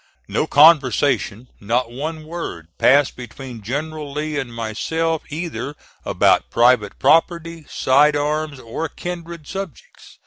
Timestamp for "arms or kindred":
8.15-9.45